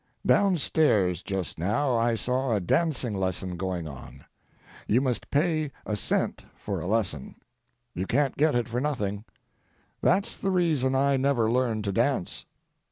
Down 0.25 0.57
stairs 0.57 1.21
just 1.21 1.59
now 1.59 1.95
I 1.95 2.15
saw 2.15 2.55
a 2.55 2.59
dancing 2.59 3.13
lesson 3.13 3.55
going 3.55 3.87
on. 3.87 4.25
You 4.87 4.99
must 4.99 5.29
pay 5.29 5.71
a 5.85 5.95
cent 5.95 6.43
for 6.55 6.79
a 6.81 6.87
lesson. 6.87 7.35
You 7.93 8.07
can't 8.07 8.35
get 8.35 8.55
it 8.55 8.67
for 8.67 8.81
nothing. 8.81 9.25
That's 10.01 10.39
the 10.39 10.49
reason 10.49 10.95
I 10.95 11.17
never 11.17 11.51
learned 11.51 11.83
to 11.83 11.91
dance. 11.91 12.45